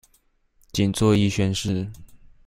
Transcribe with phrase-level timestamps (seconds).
[0.73, 1.87] 僅做一宣示